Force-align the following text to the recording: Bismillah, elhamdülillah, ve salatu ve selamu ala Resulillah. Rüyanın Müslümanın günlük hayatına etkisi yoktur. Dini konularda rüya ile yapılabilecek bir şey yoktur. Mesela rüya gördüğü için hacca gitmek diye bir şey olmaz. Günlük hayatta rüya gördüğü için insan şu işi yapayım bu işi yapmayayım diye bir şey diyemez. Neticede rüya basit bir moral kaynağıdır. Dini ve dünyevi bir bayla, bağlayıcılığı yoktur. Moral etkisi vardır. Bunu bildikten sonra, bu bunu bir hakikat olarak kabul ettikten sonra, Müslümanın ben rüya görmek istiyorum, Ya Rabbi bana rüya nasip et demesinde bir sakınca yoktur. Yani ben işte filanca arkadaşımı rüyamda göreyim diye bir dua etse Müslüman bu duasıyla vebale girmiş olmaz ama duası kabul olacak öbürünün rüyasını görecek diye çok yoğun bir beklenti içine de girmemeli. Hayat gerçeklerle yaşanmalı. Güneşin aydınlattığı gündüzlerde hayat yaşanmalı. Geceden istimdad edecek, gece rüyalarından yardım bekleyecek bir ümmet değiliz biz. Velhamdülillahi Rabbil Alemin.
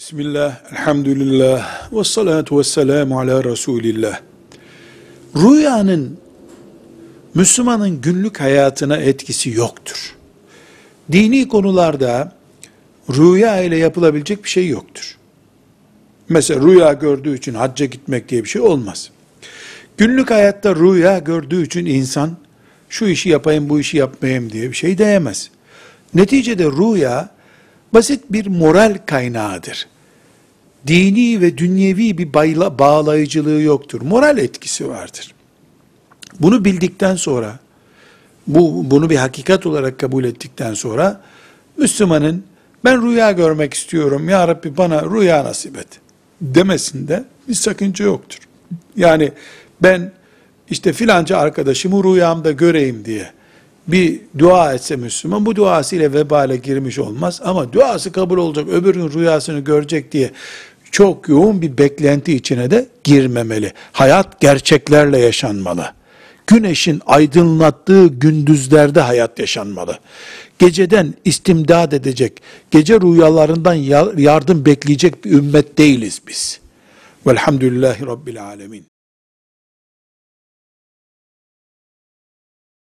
Bismillah, 0.00 0.72
elhamdülillah, 0.72 1.92
ve 1.92 2.04
salatu 2.04 2.58
ve 2.58 2.64
selamu 2.64 3.20
ala 3.20 3.44
Resulillah. 3.44 4.20
Rüyanın 5.36 6.18
Müslümanın 7.34 8.00
günlük 8.00 8.40
hayatına 8.40 8.96
etkisi 8.96 9.50
yoktur. 9.50 10.16
Dini 11.12 11.48
konularda 11.48 12.32
rüya 13.10 13.62
ile 13.62 13.76
yapılabilecek 13.76 14.44
bir 14.44 14.48
şey 14.48 14.68
yoktur. 14.68 15.16
Mesela 16.28 16.60
rüya 16.60 16.92
gördüğü 16.92 17.36
için 17.36 17.54
hacca 17.54 17.86
gitmek 17.86 18.28
diye 18.28 18.44
bir 18.44 18.48
şey 18.48 18.62
olmaz. 18.62 19.10
Günlük 19.96 20.30
hayatta 20.30 20.74
rüya 20.74 21.18
gördüğü 21.18 21.66
için 21.66 21.86
insan 21.86 22.36
şu 22.88 23.06
işi 23.06 23.28
yapayım 23.28 23.68
bu 23.68 23.80
işi 23.80 23.96
yapmayayım 23.96 24.52
diye 24.52 24.70
bir 24.70 24.76
şey 24.76 24.98
diyemez. 24.98 25.50
Neticede 26.14 26.64
rüya 26.64 27.39
basit 27.94 28.24
bir 28.30 28.46
moral 28.46 28.98
kaynağıdır. 29.06 29.86
Dini 30.86 31.40
ve 31.40 31.58
dünyevi 31.58 32.18
bir 32.18 32.34
bayla, 32.34 32.78
bağlayıcılığı 32.78 33.60
yoktur. 33.60 34.00
Moral 34.00 34.38
etkisi 34.38 34.88
vardır. 34.88 35.34
Bunu 36.40 36.64
bildikten 36.64 37.16
sonra, 37.16 37.58
bu 38.46 38.90
bunu 38.90 39.10
bir 39.10 39.16
hakikat 39.16 39.66
olarak 39.66 39.98
kabul 39.98 40.24
ettikten 40.24 40.74
sonra, 40.74 41.20
Müslümanın 41.76 42.44
ben 42.84 43.02
rüya 43.02 43.32
görmek 43.32 43.74
istiyorum, 43.74 44.28
Ya 44.28 44.48
Rabbi 44.48 44.76
bana 44.76 45.02
rüya 45.02 45.44
nasip 45.44 45.78
et 45.78 45.88
demesinde 46.40 47.24
bir 47.48 47.54
sakınca 47.54 48.04
yoktur. 48.04 48.38
Yani 48.96 49.32
ben 49.82 50.12
işte 50.70 50.92
filanca 50.92 51.38
arkadaşımı 51.38 52.04
rüyamda 52.04 52.52
göreyim 52.52 53.04
diye 53.04 53.32
bir 53.92 54.20
dua 54.38 54.74
etse 54.74 54.96
Müslüman 54.96 55.46
bu 55.46 55.56
duasıyla 55.56 56.12
vebale 56.12 56.56
girmiş 56.56 56.98
olmaz 56.98 57.40
ama 57.44 57.72
duası 57.72 58.12
kabul 58.12 58.38
olacak 58.38 58.68
öbürünün 58.68 59.12
rüyasını 59.12 59.60
görecek 59.60 60.12
diye 60.12 60.30
çok 60.90 61.28
yoğun 61.28 61.62
bir 61.62 61.78
beklenti 61.78 62.32
içine 62.32 62.70
de 62.70 62.88
girmemeli. 63.04 63.72
Hayat 63.92 64.40
gerçeklerle 64.40 65.18
yaşanmalı. 65.18 65.92
Güneşin 66.46 67.02
aydınlattığı 67.06 68.06
gündüzlerde 68.06 69.00
hayat 69.00 69.38
yaşanmalı. 69.38 69.98
Geceden 70.58 71.14
istimdad 71.24 71.92
edecek, 71.92 72.42
gece 72.70 73.00
rüyalarından 73.00 73.74
yardım 74.16 74.66
bekleyecek 74.66 75.24
bir 75.24 75.30
ümmet 75.30 75.78
değiliz 75.78 76.22
biz. 76.28 76.60
Velhamdülillahi 77.26 78.06
Rabbil 78.06 78.44
Alemin. 78.44 78.84